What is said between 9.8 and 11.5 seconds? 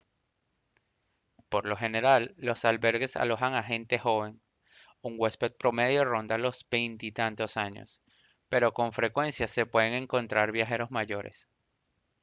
encontrar viajeros mayores